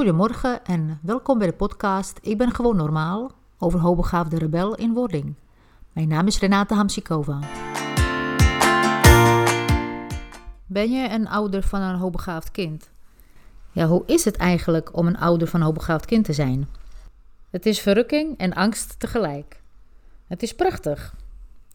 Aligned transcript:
Goedemorgen 0.00 0.64
en 0.64 0.98
welkom 1.02 1.38
bij 1.38 1.46
de 1.46 1.52
podcast 1.52 2.18
Ik 2.22 2.38
ben 2.38 2.54
gewoon 2.54 2.76
normaal 2.76 3.30
over 3.58 3.80
hoogbegaafde 3.80 4.38
rebel 4.38 4.74
in 4.74 4.92
wording. 4.92 5.34
Mijn 5.92 6.08
naam 6.08 6.26
is 6.26 6.38
Renate 6.38 6.74
Hamsikova. 6.74 7.38
Ben 10.66 10.90
je 10.90 11.08
een 11.08 11.28
ouder 11.28 11.62
van 11.62 11.80
een 11.80 11.94
hoogbegaafd 11.94 12.50
kind? 12.50 12.90
Ja, 13.72 13.86
hoe 13.86 14.02
is 14.06 14.24
het 14.24 14.36
eigenlijk 14.36 14.96
om 14.96 15.06
een 15.06 15.18
ouder 15.18 15.48
van 15.48 15.60
een 15.60 15.66
hoogbegaafd 15.66 16.04
kind 16.04 16.24
te 16.24 16.32
zijn? 16.32 16.68
Het 17.50 17.66
is 17.66 17.80
verrukking 17.80 18.38
en 18.38 18.52
angst 18.52 18.98
tegelijk. 18.98 19.62
Het 20.26 20.42
is 20.42 20.54
prachtig, 20.54 21.14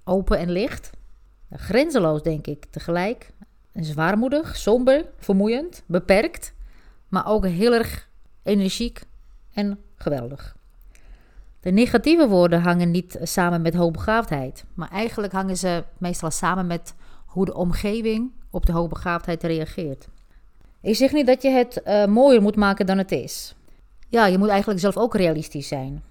open 0.04 0.38
en 0.38 0.52
licht, 0.52 0.90
grenzeloos 1.52 2.24
denk 2.24 2.48
ik 2.48 2.66
tegelijk, 2.70 3.34
zwaarmoedig, 3.74 4.56
somber, 4.56 5.06
vermoeiend, 5.18 5.84
beperkt, 5.86 6.54
maar 7.08 7.28
ook 7.28 7.46
heel 7.46 7.74
erg 7.74 8.14
energiek 8.46 9.02
en 9.54 9.80
geweldig. 9.96 10.56
De 11.60 11.72
negatieve 11.72 12.28
woorden 12.28 12.62
hangen 12.62 12.92
niet 12.92 13.18
samen 13.22 13.62
met 13.62 13.74
hoogbegaafdheid, 13.74 14.66
maar 14.74 14.90
eigenlijk 14.90 15.34
hangen 15.34 15.58
ze 15.58 15.84
meestal 15.98 16.32
samen 16.32 16.68
met 16.68 16.94
hoe 17.26 17.46
de 17.46 17.54
omgeving 17.54 18.32
op 18.50 18.66
de 18.66 18.72
hoogbegaafdheid 18.72 19.44
reageert. 19.44 20.08
Ik 20.82 20.96
zeg 20.96 21.12
niet 21.12 21.28
dat 21.28 21.42
je 21.42 21.50
het 21.50 21.82
uh, 21.86 22.06
mooier 22.06 22.42
moet 22.42 22.56
maken 22.56 22.86
dan 22.86 22.98
het 22.98 23.12
is. 23.12 23.56
Ja, 24.10 24.26
je 24.26 24.38
moet 24.38 24.50
eigenlijk 24.50 24.80
zelf 24.80 24.98
ook 24.98 25.16
realistisch 25.16 25.68
zijn. 25.68 26.04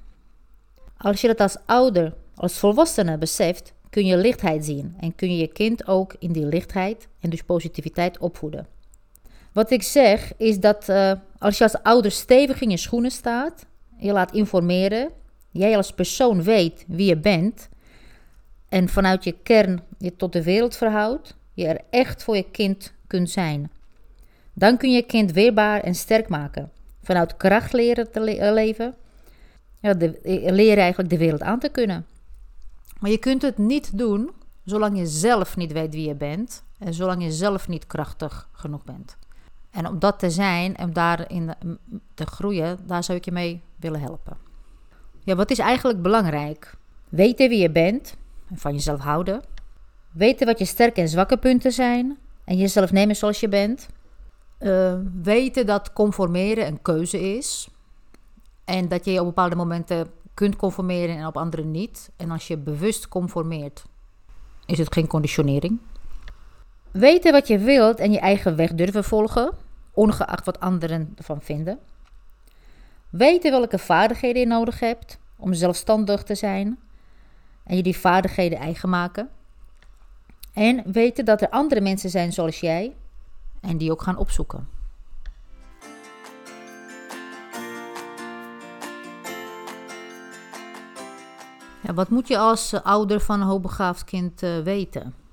Als 0.97 1.21
je 1.21 1.27
dat 1.27 1.41
als 1.41 1.57
ouder, 1.67 2.15
als 2.35 2.59
volwassene 2.59 3.19
beseft, 3.19 3.73
kun 3.91 4.07
je 4.07 4.17
lichtheid 4.17 4.65
zien 4.65 4.95
en 5.01 5.15
kun 5.15 5.31
je 5.31 5.37
je 5.37 5.47
kind 5.47 5.87
ook 5.87 6.15
in 6.19 6.33
die 6.33 6.47
lichtheid 6.47 7.09
en 7.21 7.31
dus 7.31 7.43
positiviteit 7.43 8.19
opvoeden. 8.19 8.67
Wat 9.55 9.71
ik 9.71 9.83
zeg 9.83 10.33
is 10.37 10.61
dat 10.61 10.89
uh, 10.89 11.13
als 11.39 11.59
je 11.59 11.65
als 11.65 11.83
ouder 11.83 12.11
stevig 12.11 12.61
in 12.61 12.71
je 12.71 12.77
schoenen 12.77 13.11
staat, 13.11 13.67
je 13.97 14.13
laat 14.13 14.33
informeren, 14.33 15.11
jij 15.51 15.77
als 15.77 15.93
persoon 15.93 16.43
weet 16.43 16.85
wie 16.89 17.07
je 17.07 17.17
bent 17.17 17.69
en 18.69 18.89
vanuit 18.89 19.25
je 19.25 19.35
kern 19.43 19.83
je 19.99 20.17
tot 20.17 20.33
de 20.33 20.43
wereld 20.43 20.77
verhoudt, 20.77 21.37
je 21.53 21.67
er 21.67 21.81
echt 21.91 22.23
voor 22.23 22.37
je 22.37 22.51
kind 22.51 22.93
kunt 23.07 23.31
zijn. 23.31 23.71
Dan 24.53 24.77
kun 24.77 24.91
je 24.91 24.97
je 24.97 25.03
kind 25.03 25.33
weerbaar 25.33 25.81
en 25.81 25.95
sterk 25.95 26.29
maken. 26.29 26.73
Vanuit 27.03 27.37
kracht 27.37 27.73
leren 27.73 28.11
te 28.11 28.21
le 28.21 28.53
leven, 28.53 28.95
ja, 29.81 29.95
de, 29.95 30.19
leren 30.53 30.83
eigenlijk 30.83 31.11
de 31.11 31.19
wereld 31.19 31.43
aan 31.43 31.59
te 31.59 31.69
kunnen. 31.69 32.07
Maar 33.01 33.11
je 33.11 33.19
kunt 33.19 33.43
het 33.43 33.59
niet 33.59 33.99
doen 33.99 34.31
zolang 34.65 34.99
je 34.99 35.07
zelf 35.07 35.57
niet 35.57 35.73
weet 35.73 35.95
wie 35.95 36.09
je 36.09 36.15
bent 36.15 36.65
en 36.79 36.95
zolang 36.95 37.23
je 37.23 37.33
zelf 37.33 37.69
niet 37.69 37.87
krachtig 37.87 38.49
genoeg 38.53 38.85
bent. 38.85 39.17
En 39.75 39.89
om 39.89 39.99
dat 39.99 40.19
te 40.19 40.31
zijn 40.31 40.77
en 40.77 40.93
daarin 40.93 41.55
te 42.15 42.27
groeien, 42.27 42.79
daar 42.87 43.05
zou 43.05 43.19
ik 43.19 43.25
je 43.25 43.33
mee 43.33 43.63
willen 43.77 44.01
helpen. 44.01 44.37
Ja, 45.25 45.35
wat 45.35 45.51
is 45.51 45.59
eigenlijk 45.59 46.03
belangrijk? 46.03 46.77
Weten 47.09 47.49
wie 47.49 47.59
je 47.59 47.71
bent 47.71 48.17
en 48.51 48.59
van 48.59 48.73
jezelf 48.73 49.01
houden. 49.01 49.43
Weten 50.13 50.47
wat 50.47 50.59
je 50.59 50.65
sterke 50.65 51.01
en 51.01 51.09
zwakke 51.09 51.37
punten 51.37 51.73
zijn 51.73 52.19
en 52.45 52.57
jezelf 52.57 52.93
nemen 52.93 53.17
zoals 53.17 53.41
je 53.41 53.49
bent. 53.49 53.89
Uh, 54.61 54.95
weten 55.23 55.67
dat 55.67 55.93
conformeren 55.93 56.67
een 56.67 56.83
keuze 56.83 57.37
is. 57.37 57.69
En 58.65 58.89
dat 58.89 59.05
je 59.05 59.11
je 59.11 59.21
op 59.21 59.27
bepaalde 59.27 59.57
momenten 59.57 60.11
kunt 60.35 60.57
conformeren 60.57 61.17
en 61.17 61.27
op 61.27 61.37
andere 61.37 61.65
niet. 61.65 62.11
En 62.17 62.31
als 62.31 62.47
je 62.47 62.57
bewust 62.57 63.09
conformeert, 63.09 63.85
is 64.67 64.79
het 64.79 64.93
geen 64.93 65.07
conditionering. 65.07 65.81
Weten 66.91 67.33
wat 67.33 67.49
je 67.49 67.59
wilt 67.59 67.99
en 67.99 68.13
je 68.13 68.19
eigen 68.19 68.57
weg 68.57 68.75
durven 68.75 69.05
volgen, 69.05 69.53
ongeacht 69.95 70.45
wat 70.45 70.61
anderen 70.61 71.13
ervan 71.17 71.43
vinden. 71.43 71.79
Weten 73.11 73.51
welke 73.51 73.79
vaardigheden 73.79 74.41
je 74.41 74.47
nodig 74.49 74.81
hebt 74.81 75.19
om 75.37 75.55
zelfstandig 75.55 76.23
te 76.23 76.35
zijn 76.35 76.79
en 77.65 77.77
je 77.77 77.83
die 77.83 77.97
vaardigheden 77.97 78.59
eigen 78.59 78.89
maken. 78.89 79.29
En 80.53 80.93
weten 80.93 81.25
dat 81.25 81.41
er 81.41 81.51
andere 81.51 81.81
mensen 81.81 82.11
zijn 82.11 82.33
zoals 82.33 82.61
jij 82.61 82.95
en 83.61 83.79
die 83.79 83.91
ook 83.91 84.03
gaan 84.03 84.17
opzoeken. 84.17 84.69
Ja, 91.81 91.95
wat 91.95 92.09
moet 92.09 92.29
je 92.29 92.39
als 92.39 92.73
eh, 92.73 92.81
ouder 92.81 93.21
van 93.21 93.41
een 93.41 93.47
hoogbegaafd 93.47 94.05
kind 94.05 94.43
uh, 94.43 94.59
weten? 94.59 95.24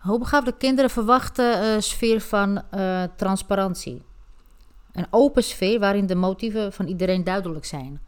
Hoogbegaafde 0.00 0.56
kinderen 0.56 0.90
verwachten 0.90 1.64
een 1.64 1.82
sfeer 1.82 2.20
van 2.20 2.62
uh, 2.74 3.02
transparantie. 3.16 4.02
Een 4.92 5.06
open 5.10 5.44
sfeer 5.44 5.78
waarin 5.78 6.06
de 6.06 6.14
motieven 6.14 6.72
van 6.72 6.86
iedereen 6.86 7.24
duidelijk 7.24 7.64
zijn. 7.64 8.00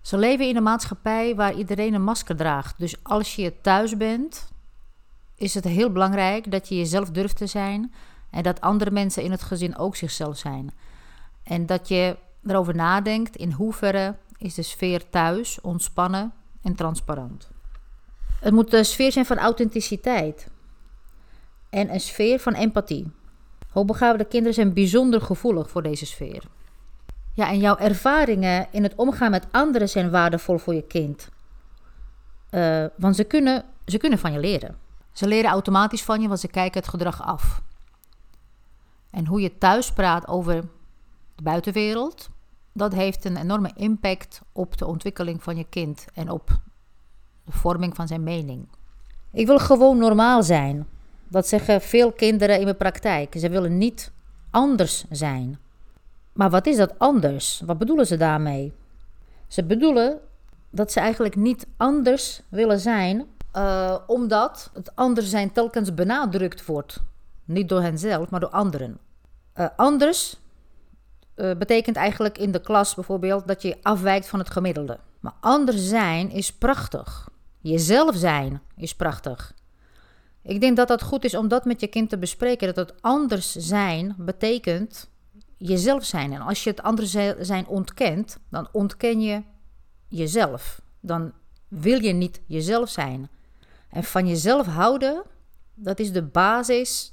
Ze 0.00 0.18
leven 0.18 0.48
in 0.48 0.56
een 0.56 0.62
maatschappij 0.62 1.34
waar 1.34 1.54
iedereen 1.54 1.94
een 1.94 2.04
masker 2.04 2.36
draagt. 2.36 2.78
Dus 2.78 3.04
als 3.04 3.34
je 3.34 3.60
thuis 3.60 3.96
bent, 3.96 4.50
is 5.36 5.54
het 5.54 5.64
heel 5.64 5.92
belangrijk 5.92 6.50
dat 6.50 6.68
je 6.68 6.76
jezelf 6.76 7.10
durft 7.10 7.36
te 7.36 7.46
zijn 7.46 7.92
en 8.30 8.42
dat 8.42 8.60
andere 8.60 8.90
mensen 8.90 9.22
in 9.22 9.30
het 9.30 9.42
gezin 9.42 9.76
ook 9.76 9.96
zichzelf 9.96 10.36
zijn. 10.36 10.72
En 11.42 11.66
dat 11.66 11.88
je 11.88 12.16
erover 12.46 12.74
nadenkt 12.74 13.36
in 13.36 13.52
hoeverre 13.52 14.16
is 14.38 14.54
de 14.54 14.62
sfeer 14.62 15.10
thuis 15.10 15.60
ontspannen 15.60 16.32
en 16.62 16.74
transparant. 16.74 17.50
Het 18.40 18.52
moet 18.52 18.72
een 18.72 18.84
sfeer 18.84 19.12
zijn 19.12 19.26
van 19.26 19.38
authenticiteit 19.38 20.50
en 21.72 21.92
een 21.92 22.00
sfeer 22.00 22.38
van 22.38 22.54
empathie. 22.54 23.10
Hoogbegaafde 23.70 24.24
kinderen 24.24 24.54
zijn 24.54 24.72
bijzonder 24.72 25.20
gevoelig 25.20 25.70
voor 25.70 25.82
deze 25.82 26.06
sfeer. 26.06 26.44
Ja, 27.34 27.48
en 27.48 27.58
jouw 27.58 27.76
ervaringen 27.76 28.66
in 28.70 28.82
het 28.82 28.94
omgaan 28.94 29.30
met 29.30 29.46
anderen 29.50 29.88
zijn 29.88 30.10
waardevol 30.10 30.58
voor 30.58 30.74
je 30.74 30.82
kind. 30.82 31.28
Uh, 32.50 32.84
want 32.96 33.16
ze 33.16 33.24
kunnen, 33.24 33.64
ze 33.86 33.98
kunnen 33.98 34.18
van 34.18 34.32
je 34.32 34.38
leren. 34.38 34.76
Ze 35.12 35.26
leren 35.26 35.50
automatisch 35.50 36.02
van 36.02 36.20
je, 36.20 36.28
want 36.28 36.40
ze 36.40 36.48
kijken 36.48 36.80
het 36.80 36.90
gedrag 36.90 37.22
af. 37.22 37.62
En 39.10 39.26
hoe 39.26 39.40
je 39.40 39.58
thuis 39.58 39.92
praat 39.92 40.28
over 40.28 40.60
de 41.34 41.42
buitenwereld, 41.42 42.28
dat 42.72 42.92
heeft 42.92 43.24
een 43.24 43.36
enorme 43.36 43.70
impact 43.74 44.40
op 44.52 44.78
de 44.78 44.86
ontwikkeling 44.86 45.42
van 45.42 45.56
je 45.56 45.66
kind 45.68 46.04
en 46.14 46.30
op 46.30 46.60
de 47.44 47.52
vorming 47.52 47.94
van 47.94 48.06
zijn 48.06 48.22
mening. 48.22 48.68
Ik 49.32 49.46
wil 49.46 49.58
gewoon 49.58 49.98
normaal 49.98 50.42
zijn. 50.42 50.86
Dat 51.32 51.48
zeggen 51.48 51.80
veel 51.80 52.12
kinderen 52.12 52.58
in 52.58 52.64
mijn 52.64 52.76
praktijk. 52.76 53.34
Ze 53.38 53.48
willen 53.48 53.78
niet 53.78 54.12
anders 54.50 55.04
zijn. 55.10 55.58
Maar 56.32 56.50
wat 56.50 56.66
is 56.66 56.76
dat 56.76 56.98
anders? 56.98 57.62
Wat 57.66 57.78
bedoelen 57.78 58.06
ze 58.06 58.16
daarmee? 58.16 58.72
Ze 59.46 59.64
bedoelen 59.64 60.18
dat 60.70 60.92
ze 60.92 61.00
eigenlijk 61.00 61.36
niet 61.36 61.66
anders 61.76 62.42
willen 62.48 62.80
zijn, 62.80 63.26
uh, 63.56 63.96
omdat 64.06 64.70
het 64.74 64.96
anders 64.96 65.30
zijn 65.30 65.52
telkens 65.52 65.94
benadrukt 65.94 66.66
wordt. 66.66 67.02
Niet 67.44 67.68
door 67.68 67.82
henzelf, 67.82 68.30
maar 68.30 68.40
door 68.40 68.50
anderen. 68.50 68.98
Uh, 69.56 69.66
anders 69.76 70.36
uh, 71.36 71.54
betekent 71.56 71.96
eigenlijk 71.96 72.38
in 72.38 72.52
de 72.52 72.60
klas 72.60 72.94
bijvoorbeeld 72.94 73.46
dat 73.46 73.62
je 73.62 73.76
afwijkt 73.82 74.28
van 74.28 74.38
het 74.38 74.50
gemiddelde. 74.50 74.98
Maar 75.20 75.34
anders 75.40 75.88
zijn 75.88 76.30
is 76.30 76.52
prachtig. 76.52 77.28
Jezelf 77.58 78.16
zijn 78.16 78.60
is 78.76 78.94
prachtig. 78.94 79.54
Ik 80.42 80.60
denk 80.60 80.76
dat 80.76 80.88
dat 80.88 81.02
goed 81.02 81.24
is 81.24 81.34
om 81.34 81.48
dat 81.48 81.64
met 81.64 81.80
je 81.80 81.86
kind 81.86 82.08
te 82.08 82.18
bespreken. 82.18 82.74
Dat 82.74 82.88
het 82.88 83.02
anders 83.02 83.52
zijn 83.52 84.14
betekent 84.18 85.10
jezelf 85.56 86.04
zijn. 86.04 86.32
En 86.32 86.40
als 86.40 86.64
je 86.64 86.70
het 86.70 86.82
anders 86.82 87.10
zijn 87.38 87.66
ontkent, 87.66 88.38
dan 88.50 88.68
ontken 88.72 89.20
je 89.20 89.42
jezelf. 90.08 90.80
Dan 91.00 91.32
wil 91.68 92.02
je 92.02 92.12
niet 92.12 92.40
jezelf 92.46 92.88
zijn. 92.88 93.30
En 93.88 94.04
van 94.04 94.26
jezelf 94.26 94.66
houden, 94.66 95.22
dat 95.74 95.98
is 95.98 96.12
de 96.12 96.22
basis 96.22 97.12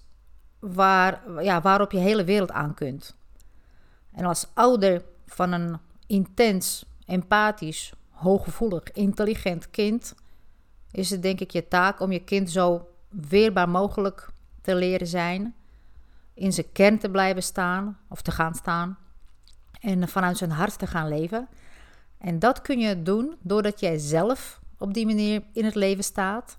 waar, 0.60 1.44
ja, 1.44 1.62
waarop 1.62 1.92
je 1.92 1.98
hele 1.98 2.24
wereld 2.24 2.52
aan 2.52 2.74
kunt. 2.74 3.16
En 4.12 4.26
als 4.26 4.48
ouder 4.54 5.04
van 5.26 5.52
een 5.52 5.78
intens, 6.08 6.86
empathisch, 7.06 7.94
hooggevoelig, 8.10 8.92
intelligent 8.92 9.70
kind, 9.70 10.16
is 10.92 11.10
het 11.10 11.22
denk 11.22 11.40
ik 11.40 11.52
je 11.52 11.68
taak 11.68 12.00
om 12.00 12.12
je 12.12 12.24
kind 12.24 12.52
zo 12.52 12.88
weerbaar 13.10 13.70
mogelijk 13.70 14.30
te 14.62 14.76
leren 14.76 15.08
zijn, 15.08 15.56
in 16.34 16.54
zijn 16.54 16.72
kern 16.72 17.00
te 17.00 17.10
blijven 17.10 17.44
staan 17.44 17.98
of 18.08 18.22
te 18.22 18.32
gaan 18.32 18.56
staan 18.56 18.98
en 19.80 20.08
vanuit 20.08 20.38
zijn 20.38 20.52
hart 20.52 20.80
te 20.80 20.88
gaan 20.88 21.08
leven. 21.08 21.48
En 22.18 22.40
dat 22.40 22.62
kun 22.62 22.80
je 22.80 23.04
doen 23.04 23.36
doordat 23.42 23.80
jij 23.80 23.98
zelf 23.98 24.60
op 24.78 24.94
die 24.94 25.06
manier 25.06 25.44
in 25.54 25.66
het 25.66 25.76
leven 25.76 26.04
staat 26.04 26.58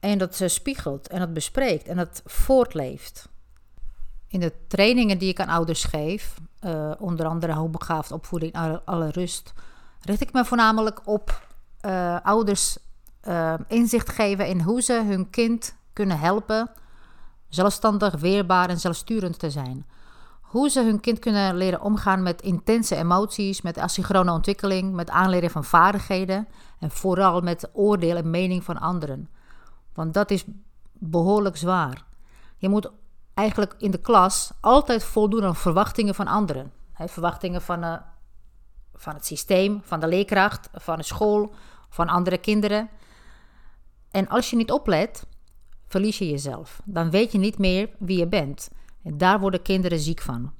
en 0.00 0.18
dat 0.18 0.36
ze 0.36 0.48
spiegelt 0.48 1.08
en 1.08 1.18
dat 1.18 1.32
bespreekt 1.32 1.88
en 1.88 1.96
dat 1.96 2.22
voortleeft. 2.24 3.28
In 4.28 4.40
de 4.40 4.52
trainingen 4.66 5.18
die 5.18 5.28
ik 5.28 5.40
aan 5.40 5.48
ouders 5.48 5.84
geef, 5.84 6.34
uh, 6.60 6.92
onder 6.98 7.26
andere 7.26 7.52
hoogbegaafd 7.52 8.12
opvoeding, 8.12 8.52
alle, 8.52 8.82
alle, 8.84 9.10
rust, 9.10 9.52
richt 10.00 10.20
ik 10.20 10.32
me 10.32 10.44
voornamelijk 10.44 11.00
op 11.04 11.48
uh, 11.86 12.20
ouders 12.22 12.78
uh, 13.28 13.54
inzicht 13.68 14.08
geven 14.08 14.46
in 14.46 14.60
hoe 14.60 14.82
ze 14.82 15.04
hun 15.06 15.30
kind 15.30 15.76
kunnen 15.92 16.18
helpen 16.18 16.70
zelfstandig, 17.48 18.14
weerbaar 18.14 18.68
en 18.68 18.80
zelfsturend 18.80 19.38
te 19.38 19.50
zijn. 19.50 19.86
hoe 20.40 20.68
ze 20.68 20.82
hun 20.82 21.00
kind 21.00 21.18
kunnen 21.18 21.56
leren 21.56 21.80
omgaan 21.80 22.22
met 22.22 22.42
intense 22.42 22.96
emoties, 22.96 23.62
met 23.62 23.78
asynchrone 23.78 24.32
ontwikkeling, 24.32 24.94
met 24.94 25.10
aanleren 25.10 25.50
van 25.50 25.64
vaardigheden 25.64 26.48
en 26.78 26.90
vooral 26.90 27.40
met 27.40 27.70
oordeel 27.72 28.16
en 28.16 28.30
mening 28.30 28.64
van 28.64 28.78
anderen. 28.78 29.28
Want 29.94 30.14
dat 30.14 30.30
is 30.30 30.44
behoorlijk 30.92 31.56
zwaar. 31.56 32.04
Je 32.56 32.68
moet 32.68 32.90
eigenlijk 33.34 33.74
in 33.78 33.90
de 33.90 33.98
klas 33.98 34.52
altijd 34.60 35.04
voldoen 35.04 35.44
aan 35.44 35.56
verwachtingen 35.56 36.14
van 36.14 36.26
anderen. 36.26 36.72
verwachtingen 36.94 37.62
van, 37.62 37.84
uh, 37.84 37.96
van 38.94 39.14
het 39.14 39.26
systeem, 39.26 39.80
van 39.84 40.00
de 40.00 40.06
leerkracht, 40.06 40.68
van 40.72 40.96
de 40.96 41.02
school, 41.02 41.54
van 41.88 42.08
andere 42.08 42.38
kinderen. 42.38 42.88
En 44.14 44.28
als 44.28 44.50
je 44.50 44.56
niet 44.56 44.70
oplet, 44.70 45.26
verlies 45.86 46.18
je 46.18 46.28
jezelf. 46.28 46.82
Dan 46.84 47.10
weet 47.10 47.32
je 47.32 47.38
niet 47.38 47.58
meer 47.58 47.90
wie 47.98 48.18
je 48.18 48.28
bent. 48.28 48.70
En 49.02 49.18
daar 49.18 49.40
worden 49.40 49.62
kinderen 49.62 49.98
ziek 49.98 50.20
van. 50.20 50.52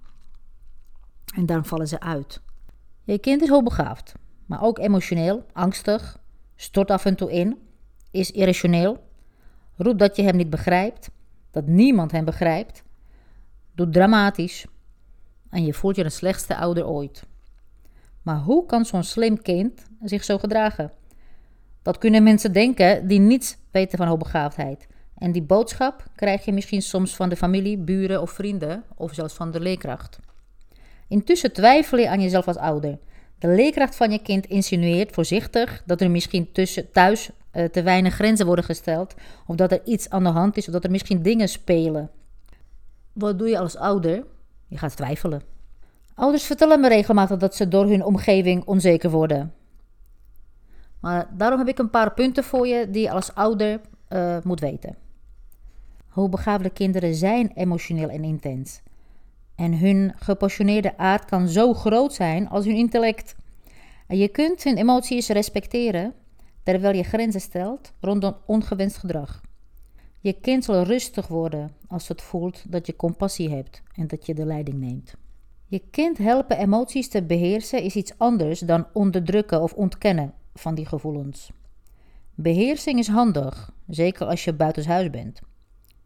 En 1.35 1.47
dan 1.47 1.65
vallen 1.65 1.89
ze 1.89 2.01
uit. 2.01 2.41
Je 3.05 3.19
kind 3.19 3.43
is 3.43 3.49
hoogbegaafd, 3.49 4.15
maar 4.47 4.63
ook 4.63 4.79
emotioneel, 4.79 5.47
angstig, 5.53 6.19
stort 6.57 6.91
af 6.91 7.05
en 7.05 7.17
toe 7.17 7.33
in, 7.33 7.59
is 8.11 8.31
irrationeel, 8.31 9.09
roept 9.77 9.99
dat 9.99 10.17
je 10.17 10.23
hem 10.23 10.37
niet 10.37 10.51
begrijpt, 10.51 11.11
dat 11.51 11.67
niemand 11.67 12.13
hem 12.13 12.25
begrijpt, 12.25 12.83
doet 13.75 13.93
dramatisch 13.93 14.67
en 15.51 15.65
je 15.65 15.75
voelt 15.75 15.97
je 15.97 16.03
de 16.03 16.09
slechtste 16.09 16.57
ouder 16.57 16.87
ooit. 16.87 17.27
Maar 18.23 18.39
hoe 18.39 18.67
kan 18.67 18.85
zo'n 18.85 19.05
slim 19.05 19.43
kind 19.43 19.87
zich 20.01 20.25
zo 20.25 20.39
gedragen? 20.39 20.93
Dat 21.85 21.99
kunnen 21.99 22.23
mensen 22.23 22.53
denken 22.53 23.07
die 23.07 23.19
niets 23.21 23.57
weten 23.71 23.99
van 23.99 24.07
hoogbegaafdheid. 24.07 24.87
En 25.19 25.33
die 25.33 25.43
boodschap 25.43 26.05
krijg 26.17 26.45
je 26.45 26.53
misschien 26.53 26.83
soms 26.83 27.17
van 27.17 27.29
de 27.29 27.37
familie, 27.37 27.79
buren 27.79 28.21
of 28.21 28.31
vrienden, 28.31 28.85
of 28.97 29.15
zelfs 29.15 29.35
van 29.35 29.51
de 29.51 29.61
leerkracht. 29.61 30.19
Intussen 31.09 31.53
twijfel 31.53 31.99
je 31.99 32.09
aan 32.09 32.21
jezelf 32.21 32.47
als 32.47 32.57
ouder. 32.57 32.99
De 33.39 33.49
leerkracht 33.49 33.97
van 33.97 34.11
je 34.11 34.19
kind 34.19 34.47
insinueert 34.47 35.13
voorzichtig 35.13 35.83
dat 35.87 36.01
er 36.01 36.11
misschien 36.11 36.53
tussen, 36.53 36.93
thuis 36.93 37.31
uh, 37.53 37.65
te 37.65 37.83
weinig 37.83 38.15
grenzen 38.15 38.47
worden 38.47 38.65
gesteld, 38.65 39.15
of 39.47 39.57
dat 39.57 39.73
er 39.73 39.81
iets 39.85 40.11
aan 40.11 40.23
de 40.23 40.29
hand 40.29 40.57
is, 40.57 40.67
of 40.67 40.73
dat 40.73 40.85
er 40.85 40.91
misschien 40.91 41.23
dingen 41.23 41.49
spelen. 41.49 42.11
Wat 43.13 43.39
doe 43.39 43.49
je 43.49 43.59
als 43.59 43.77
ouder? 43.77 44.25
Je 44.67 44.79
gaat 44.79 44.97
twijfelen. 44.97 45.43
Ouders 46.15 46.45
vertellen 46.45 46.81
me 46.81 46.89
regelmatig 46.89 47.39
dat 47.39 47.55
ze 47.55 47.69
door 47.69 47.87
hun 47.87 48.05
omgeving 48.05 48.65
onzeker 48.65 49.11
worden. 49.11 49.53
Maar 51.05 51.29
daarom 51.37 51.59
heb 51.59 51.69
ik 51.69 51.79
een 51.79 51.91
paar 51.91 52.15
punten 52.15 52.45
voor 52.45 52.67
je 52.67 52.91
die 52.91 53.03
je 53.03 53.11
als 53.11 53.35
ouder 53.35 53.81
uh, 54.09 54.37
moet 54.43 54.61
weten. 54.61 54.97
Hoogbegaafde 56.09 56.71
kinderen 56.71 57.15
zijn 57.15 57.51
emotioneel 57.55 58.09
en 58.09 58.25
intens. 58.25 58.81
En 59.55 59.79
hun 59.79 60.13
gepassioneerde 60.17 60.99
aard 60.99 61.25
kan 61.25 61.49
zo 61.49 61.75
groot 61.75 62.13
zijn 62.13 62.49
als 62.49 62.65
hun 62.65 62.77
intellect. 62.77 63.37
En 64.07 64.19
je 64.19 64.29
kunt 64.29 64.63
hun 64.63 64.77
emoties 64.77 65.29
respecteren 65.29 66.15
terwijl 66.63 66.97
je 66.97 67.03
grenzen 67.03 67.41
stelt 67.41 67.93
rondom 68.01 68.37
ongewenst 68.47 68.97
gedrag. 68.97 69.41
Je 70.21 70.33
kind 70.33 70.65
zal 70.65 70.83
rustig 70.83 71.27
worden 71.27 71.71
als 71.89 72.09
het 72.09 72.23
voelt 72.23 72.73
dat 72.73 72.87
je 72.87 72.97
compassie 72.97 73.51
hebt 73.51 73.83
en 73.95 74.07
dat 74.07 74.27
je 74.27 74.35
de 74.35 74.47
leiding 74.47 74.79
neemt. 74.79 75.15
Je 75.67 75.83
kind 75.91 76.19
helpen 76.19 76.59
emoties 76.59 77.09
te 77.09 77.23
beheersen 77.23 77.83
is 77.83 77.97
iets 77.97 78.19
anders 78.19 78.61
dan 78.61 78.87
onderdrukken 78.93 79.63
of 79.63 79.73
ontkennen 79.73 80.35
van 80.55 80.75
die 80.75 80.87
gevoelens. 80.87 81.51
Beheersing 82.35 82.99
is 82.99 83.09
handig, 83.09 83.73
zeker 83.87 84.27
als 84.27 84.45
je 84.45 84.53
buitenshuis 84.53 85.11
bent. 85.11 85.41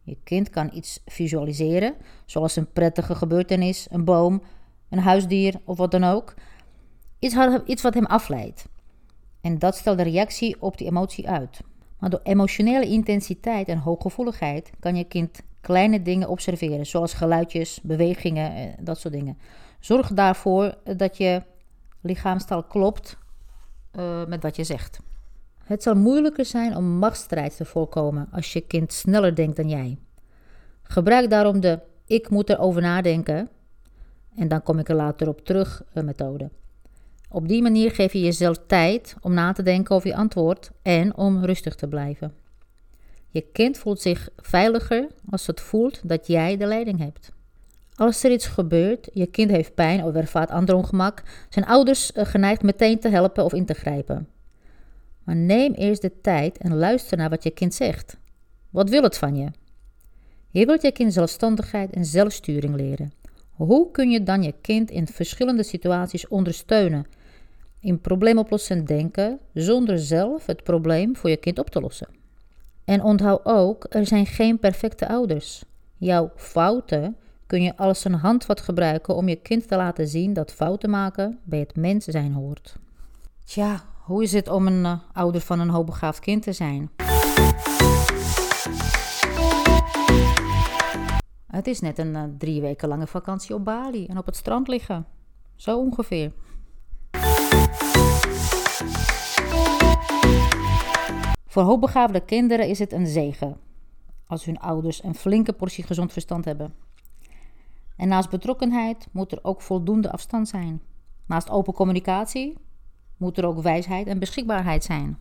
Je 0.03 0.17
kind 0.23 0.49
kan 0.49 0.69
iets 0.73 1.01
visualiseren, 1.05 1.95
zoals 2.25 2.55
een 2.55 2.71
prettige 2.71 3.15
gebeurtenis, 3.15 3.87
een 3.89 4.05
boom, 4.05 4.41
een 4.89 4.99
huisdier 4.99 5.59
of 5.63 5.77
wat 5.77 5.91
dan 5.91 6.03
ook. 6.03 6.33
Iets, 7.19 7.81
wat 7.81 7.93
hem 7.93 8.05
afleidt. 8.05 8.67
En 9.41 9.59
dat 9.59 9.75
stelt 9.75 9.97
de 9.97 10.03
reactie 10.03 10.61
op 10.61 10.77
die 10.77 10.87
emotie 10.87 11.29
uit. 11.29 11.59
Maar 11.99 12.09
door 12.09 12.19
emotionele 12.23 12.85
intensiteit 12.85 13.67
en 13.67 13.77
hooggevoeligheid 13.77 14.71
kan 14.79 14.95
je 14.95 15.03
kind 15.03 15.41
kleine 15.61 16.01
dingen 16.01 16.29
observeren, 16.29 16.85
zoals 16.85 17.13
geluidjes, 17.13 17.81
bewegingen, 17.81 18.55
eh, 18.55 18.73
dat 18.79 18.99
soort 18.99 19.13
dingen. 19.13 19.37
Zorg 19.79 20.13
daarvoor 20.13 20.75
dat 20.83 21.17
je 21.17 21.43
lichaamstaal 22.01 22.63
klopt 22.63 23.17
uh, 23.97 24.25
met 24.25 24.43
wat 24.43 24.55
je 24.55 24.63
zegt. 24.63 24.99
Het 25.63 25.83
zal 25.83 25.95
moeilijker 25.95 26.45
zijn 26.45 26.75
om 26.75 26.85
machtsstrijd 26.85 27.57
te 27.57 27.65
voorkomen 27.65 28.27
als 28.31 28.53
je 28.53 28.61
kind 28.61 28.93
sneller 28.93 29.35
denkt 29.35 29.55
dan 29.55 29.69
jij. 29.69 29.97
Gebruik 30.83 31.29
daarom 31.29 31.59
de 31.59 31.79
ik 32.05 32.29
moet 32.29 32.49
erover 32.49 32.81
nadenken 32.81 33.49
en 34.35 34.47
dan 34.47 34.63
kom 34.63 34.79
ik 34.79 34.89
er 34.89 34.95
later 34.95 35.27
op 35.27 35.45
terug 35.45 35.83
uh, 35.93 36.03
methode. 36.03 36.49
Op 37.29 37.47
die 37.47 37.61
manier 37.61 37.91
geef 37.91 38.13
je 38.13 38.21
jezelf 38.21 38.57
tijd 38.67 39.15
om 39.21 39.33
na 39.33 39.51
te 39.51 39.63
denken 39.63 39.95
over 39.95 40.07
je 40.07 40.15
antwoord 40.15 40.71
en 40.81 41.17
om 41.17 41.45
rustig 41.45 41.75
te 41.75 41.87
blijven. 41.87 42.33
Je 43.27 43.41
kind 43.41 43.77
voelt 43.77 44.01
zich 44.01 44.29
veiliger 44.37 45.07
als 45.29 45.47
het 45.47 45.61
voelt 45.61 46.09
dat 46.09 46.27
jij 46.27 46.57
de 46.57 46.65
leiding 46.65 46.99
hebt. 46.99 47.31
Als 47.99 48.23
er 48.23 48.31
iets 48.31 48.47
gebeurt, 48.47 49.09
je 49.13 49.25
kind 49.25 49.51
heeft 49.51 49.73
pijn 49.73 50.03
of 50.03 50.15
ervaart 50.15 50.49
ander 50.49 50.75
ongemak, 50.75 51.23
zijn 51.49 51.65
ouders 51.65 52.11
eh, 52.11 52.25
geneigd 52.25 52.61
meteen 52.61 52.99
te 52.99 53.09
helpen 53.09 53.43
of 53.43 53.53
in 53.53 53.65
te 53.65 53.73
grijpen. 53.73 54.27
Maar 55.23 55.35
neem 55.35 55.73
eerst 55.73 56.01
de 56.01 56.21
tijd 56.21 56.57
en 56.57 56.75
luister 56.75 57.17
naar 57.17 57.29
wat 57.29 57.43
je 57.43 57.51
kind 57.51 57.73
zegt. 57.73 58.17
Wat 58.69 58.89
wil 58.89 59.03
het 59.03 59.17
van 59.17 59.35
je? 59.35 59.47
Je 60.49 60.65
wilt 60.65 60.81
je 60.81 60.91
kind 60.91 61.13
zelfstandigheid 61.13 61.91
en 61.91 62.05
zelfsturing 62.05 62.75
leren. 62.75 63.11
Hoe 63.51 63.91
kun 63.91 64.09
je 64.09 64.23
dan 64.23 64.43
je 64.43 64.53
kind 64.61 64.91
in 64.91 65.07
verschillende 65.07 65.63
situaties 65.63 66.27
ondersteunen? 66.27 67.05
In 67.81 68.01
probleemoplossend 68.01 68.87
denken 68.87 69.39
zonder 69.53 69.99
zelf 69.99 70.45
het 70.45 70.63
probleem 70.63 71.15
voor 71.15 71.29
je 71.29 71.37
kind 71.37 71.59
op 71.59 71.69
te 71.69 71.81
lossen. 71.81 72.09
En 72.85 73.03
onthoud 73.03 73.45
ook, 73.45 73.85
er 73.89 74.05
zijn 74.05 74.25
geen 74.25 74.59
perfecte 74.59 75.07
ouders. 75.07 75.63
Jouw 75.97 76.31
fouten 76.35 77.15
kun 77.49 77.61
je 77.61 77.77
als 77.77 78.03
een 78.03 78.13
handvat 78.13 78.61
gebruiken 78.61 79.15
om 79.15 79.27
je 79.27 79.35
kind 79.35 79.67
te 79.67 79.75
laten 79.75 80.07
zien 80.07 80.33
dat 80.33 80.51
fouten 80.51 80.89
maken 80.89 81.39
bij 81.43 81.59
het 81.59 81.75
mens 81.75 82.05
zijn 82.05 82.33
hoort. 82.33 82.75
Tja, 83.45 83.83
hoe 84.03 84.23
is 84.23 84.31
het 84.31 84.47
om 84.47 84.67
een 84.67 84.83
uh, 84.83 84.99
ouder 85.13 85.41
van 85.41 85.59
een 85.59 85.69
hoogbegaafd 85.69 86.19
kind 86.19 86.43
te 86.43 86.53
zijn? 86.53 86.89
Het 91.47 91.67
is 91.67 91.79
net 91.79 91.97
een 91.97 92.13
uh, 92.15 92.23
drie 92.37 92.61
weken 92.61 92.87
lange 92.87 93.07
vakantie 93.07 93.55
op 93.55 93.65
Bali 93.65 94.05
en 94.05 94.17
op 94.17 94.25
het 94.25 94.35
strand 94.35 94.67
liggen. 94.67 95.05
Zo 95.55 95.79
ongeveer. 95.79 96.31
Voor 101.45 101.63
hoogbegaafde 101.63 102.19
kinderen 102.19 102.67
is 102.67 102.79
het 102.79 102.93
een 102.93 103.07
zegen 103.07 103.57
als 104.27 104.45
hun 104.45 104.59
ouders 104.59 105.03
een 105.03 105.15
flinke 105.15 105.53
portie 105.53 105.83
gezond 105.83 106.11
verstand 106.11 106.45
hebben. 106.45 106.73
En 107.99 108.07
naast 108.07 108.29
betrokkenheid 108.29 109.07
moet 109.11 109.31
er 109.31 109.39
ook 109.41 109.61
voldoende 109.61 110.11
afstand 110.11 110.47
zijn. 110.47 110.81
Naast 111.25 111.49
open 111.49 111.73
communicatie 111.73 112.57
moet 113.17 113.37
er 113.37 113.45
ook 113.45 113.61
wijsheid 113.61 114.07
en 114.07 114.19
beschikbaarheid 114.19 114.83
zijn. 114.83 115.17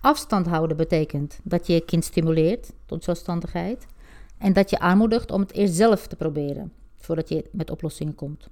Afstand 0.00 0.46
houden 0.46 0.76
betekent 0.76 1.40
dat 1.42 1.66
je 1.66 1.72
je 1.72 1.84
kind 1.84 2.04
stimuleert 2.04 2.72
tot 2.86 3.04
zelfstandigheid 3.04 3.86
en 4.38 4.52
dat 4.52 4.70
je 4.70 4.78
aanmoedigt 4.78 5.30
om 5.30 5.40
het 5.40 5.52
eerst 5.52 5.74
zelf 5.74 6.06
te 6.06 6.16
proberen 6.16 6.72
voordat 6.96 7.28
je 7.28 7.48
met 7.52 7.70
oplossingen 7.70 8.14
komt. 8.14 8.48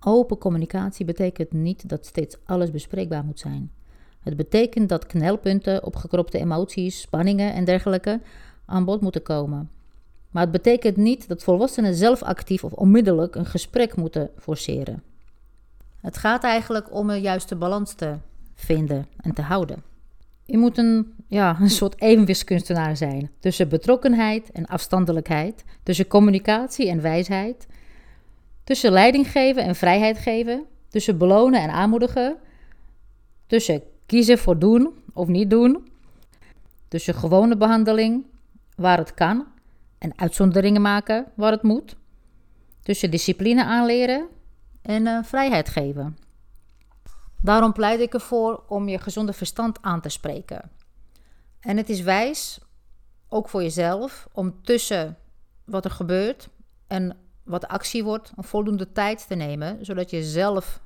Open 0.00 0.38
communicatie 0.38 1.04
betekent 1.04 1.52
niet 1.52 1.88
dat 1.88 2.06
steeds 2.06 2.36
alles 2.44 2.70
bespreekbaar 2.70 3.24
moet 3.24 3.38
zijn. 3.38 3.70
Het 4.20 4.36
betekent 4.36 4.88
dat 4.88 5.06
knelpunten, 5.06 5.84
opgekropte 5.84 6.38
emoties, 6.38 7.00
spanningen 7.00 7.52
en 7.52 7.64
dergelijke 7.64 8.20
aan 8.64 8.84
bod 8.84 9.00
moeten 9.00 9.22
komen. 9.22 9.70
Maar 10.30 10.42
het 10.42 10.52
betekent 10.52 10.96
niet 10.96 11.28
dat 11.28 11.42
volwassenen 11.42 11.94
zelf 11.94 12.22
actief 12.22 12.64
of 12.64 12.72
onmiddellijk 12.72 13.34
een 13.34 13.46
gesprek 13.46 13.96
moeten 13.96 14.30
forceren. 14.38 15.02
Het 16.00 16.16
gaat 16.16 16.44
eigenlijk 16.44 16.94
om 16.94 17.10
een 17.10 17.20
juiste 17.20 17.56
balans 17.56 17.94
te 17.94 18.16
vinden 18.54 19.06
en 19.16 19.34
te 19.34 19.42
houden. 19.42 19.82
Je 20.44 20.58
moet 20.58 20.78
een, 20.78 21.12
ja, 21.26 21.56
een 21.60 21.70
soort 21.70 22.00
evenwichtskunstenaar 22.00 22.96
zijn 22.96 23.30
tussen 23.40 23.68
betrokkenheid 23.68 24.50
en 24.50 24.66
afstandelijkheid, 24.66 25.64
tussen 25.82 26.06
communicatie 26.06 26.88
en 26.88 27.02
wijsheid, 27.02 27.66
tussen 28.64 28.92
leiding 28.92 29.30
geven 29.30 29.62
en 29.62 29.74
vrijheid 29.74 30.18
geven, 30.18 30.64
tussen 30.88 31.18
belonen 31.18 31.62
en 31.62 31.70
aanmoedigen, 31.70 32.36
tussen 33.46 33.82
kiezen 34.06 34.38
voor 34.38 34.58
doen 34.58 34.94
of 35.12 35.26
niet 35.28 35.50
doen, 35.50 35.88
tussen 36.88 37.14
gewone 37.14 37.56
behandeling 37.56 38.24
waar 38.76 38.98
het 38.98 39.14
kan 39.14 39.46
en 39.98 40.18
uitzonderingen 40.18 40.82
maken 40.82 41.26
waar 41.34 41.52
het 41.52 41.62
moet, 41.62 41.96
tussen 42.82 43.10
discipline 43.10 43.64
aanleren 43.64 44.28
en 44.82 45.06
uh, 45.06 45.22
vrijheid 45.22 45.68
geven. 45.68 46.18
Daarom 47.42 47.72
pleit 47.72 48.00
ik 48.00 48.14
ervoor 48.14 48.62
om 48.68 48.88
je 48.88 48.98
gezonde 48.98 49.32
verstand 49.32 49.82
aan 49.82 50.00
te 50.00 50.08
spreken. 50.08 50.70
En 51.60 51.76
het 51.76 51.88
is 51.88 52.00
wijs, 52.00 52.60
ook 53.28 53.48
voor 53.48 53.62
jezelf, 53.62 54.28
om 54.32 54.62
tussen 54.62 55.16
wat 55.64 55.84
er 55.84 55.90
gebeurt 55.90 56.48
en 56.86 57.16
wat 57.44 57.68
actie 57.68 58.04
wordt 58.04 58.32
om 58.36 58.44
voldoende 58.44 58.92
tijd 58.92 59.26
te 59.28 59.34
nemen, 59.34 59.84
zodat 59.84 60.10
je 60.10 60.22
zelf 60.22 60.80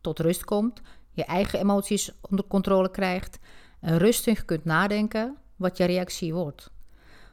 tot 0.00 0.18
rust 0.18 0.44
komt, 0.44 0.80
je 1.10 1.24
eigen 1.24 1.58
emoties 1.58 2.10
onder 2.20 2.44
controle 2.46 2.90
krijgt 2.90 3.38
en 3.80 3.98
rustig 3.98 4.44
kunt 4.44 4.64
nadenken 4.64 5.36
wat 5.56 5.76
je 5.76 5.84
reactie 5.84 6.34
wordt. 6.34 6.70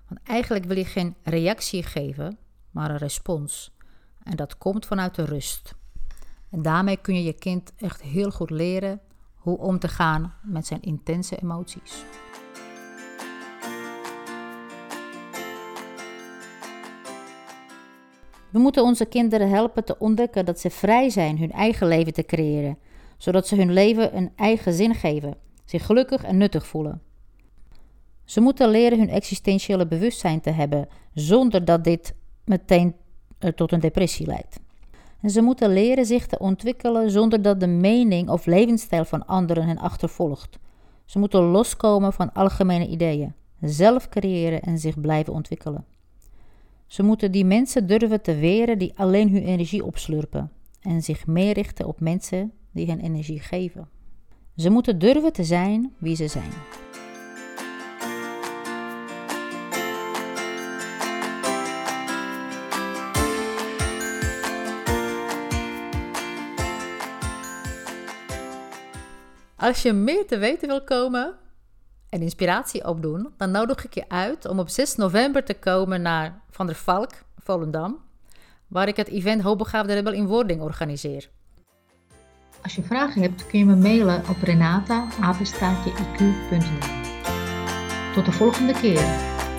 Want 0.08 0.20
eigenlijk 0.24 0.66
wil 0.66 0.78
je 0.78 0.86
geen 0.86 1.16
reactie 1.24 1.84
geven, 1.84 2.38
maar 2.72 2.90
een 2.90 2.98
respons. 2.98 3.74
En 4.24 4.36
dat 4.36 4.58
komt 4.58 4.86
vanuit 4.86 5.16
de 5.16 5.26
rust. 5.26 5.76
En 6.50 6.62
daarmee 6.62 6.98
kun 6.98 7.16
je 7.16 7.24
je 7.24 7.34
kind 7.34 7.74
echt 7.78 8.02
heel 8.02 8.32
goed 8.32 8.50
leren 8.50 9.02
hoe 9.36 9.58
om 9.58 9.80
te 9.80 9.88
gaan 9.88 10.34
met 10.44 10.68
zijn 10.68 10.82
intense 10.82 11.38
emoties. 11.38 12.04
We 18.50 18.62
moeten 18.62 18.84
onze 18.84 19.06
kinderen 19.06 19.50
helpen 19.50 19.86
te 19.86 19.98
ontdekken 20.00 20.46
dat 20.46 20.60
ze 20.60 20.70
vrij 20.70 21.10
zijn 21.10 21.38
hun 21.38 21.52
eigen 21.52 21.88
leven 21.88 22.14
te 22.14 22.24
creëren, 22.24 22.78
zodat 23.18 23.48
ze 23.48 23.56
hun 23.56 23.74
leven 23.74 24.18
een 24.18 24.32
eigen 24.36 24.74
zin 24.74 24.96
geven, 24.96 25.38
zich 25.66 25.86
gelukkig 25.86 26.24
en 26.24 26.38
nuttig 26.38 26.68
voelen. 26.68 27.02
Ze 28.36 28.42
moeten 28.42 28.70
leren 28.70 29.00
hun 29.00 29.10
existentiële 29.10 29.88
bewustzijn 29.88 30.42
te 30.42 30.50
hebben, 30.50 30.88
zonder 31.14 31.66
dat 31.66 31.84
dit 31.84 32.16
meteen 32.46 32.96
eh, 33.40 33.50
tot 33.50 33.72
een 33.72 33.80
depressie 33.80 34.26
leidt. 34.26 34.60
En 35.22 35.30
ze 35.30 35.42
moeten 35.42 35.74
leren 35.74 36.06
zich 36.06 36.28
te 36.28 36.40
ontwikkelen 36.40 37.12
zonder 37.12 37.42
dat 37.42 37.60
de 37.60 37.68
mening 37.68 38.30
of 38.30 38.46
levensstijl 38.46 39.06
van 39.06 39.26
anderen 39.26 39.66
hen 39.66 39.78
achtervolgt. 39.78 40.60
Ze 41.06 41.20
moeten 41.20 41.42
loskomen 41.42 42.14
van 42.14 42.34
algemene 42.34 42.88
ideeën, 42.88 43.34
zelf 43.62 44.10
creëren 44.10 44.62
en 44.62 44.78
zich 44.78 45.00
blijven 45.00 45.34
ontwikkelen. 45.34 45.86
Ze 46.88 47.04
moeten 47.04 47.32
die 47.32 47.46
mensen 47.46 47.88
durven 47.88 48.22
te 48.22 48.36
weren 48.36 48.78
die 48.78 48.94
alleen 48.96 49.30
hun 49.30 49.44
energie 49.44 49.86
opslurpen 49.86 50.52
en 50.82 51.04
zich 51.04 51.28
meer 51.28 51.54
richten 51.54 51.88
op 51.88 52.00
mensen 52.00 52.52
die 52.72 52.88
hen 52.88 53.00
energie 53.00 53.40
geven. 53.40 53.90
Ze 54.56 54.70
moeten 54.70 55.00
durven 55.00 55.34
te 55.34 55.44
zijn 55.44 55.94
wie 55.98 56.16
ze 56.16 56.28
zijn. 56.28 56.52
Als 69.66 69.82
je 69.82 69.94
meer 69.94 70.28
te 70.28 70.38
weten 70.38 70.68
wil 70.68 70.84
komen 70.84 71.36
en 72.10 72.22
inspiratie 72.22 72.88
opdoen, 72.88 73.34
dan 73.38 73.52
nodig 73.52 73.86
ik 73.86 73.94
je 73.94 74.10
uit 74.10 74.48
om 74.48 74.60
op 74.60 74.70
6 74.70 74.96
november 74.96 75.44
te 75.44 75.54
komen 75.54 76.02
naar 76.02 76.42
Van 76.50 76.66
der 76.66 76.76
Valk, 76.76 77.12
Volendam, 77.38 78.00
waar 78.68 78.88
ik 78.88 78.96
het 78.96 79.08
event 79.08 79.42
Hoogbegaafde 79.42 79.94
Rebel 79.94 80.14
in 80.14 80.28
Wording 80.28 80.62
organiseer. 80.62 81.30
Als 82.62 82.76
je 82.76 82.84
vragen 82.84 83.22
hebt, 83.22 83.48
kun 83.48 83.60
je 83.60 83.66
me 83.66 83.76
mailen 83.76 84.24
op 84.30 84.42
renata.iq.nl. 84.42 85.14
Tot 88.14 88.26
de 88.26 88.32
volgende 88.32 88.74
keer. 88.74 89.06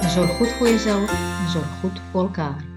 zorg 0.08 0.36
goed 0.36 0.48
voor 0.48 0.68
jezelf 0.68 1.10
en 1.44 1.50
zorg 1.50 1.80
goed 1.80 2.00
voor 2.10 2.20
elkaar. 2.20 2.75